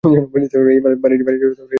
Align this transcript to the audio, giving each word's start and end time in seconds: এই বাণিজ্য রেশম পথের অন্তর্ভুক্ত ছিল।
এই 0.03 0.29
বাণিজ্য 0.31 0.55
রেশম 0.59 0.85
পথের 0.93 1.11
অন্তর্ভুক্ত 1.13 1.51
ছিল। 1.51 1.61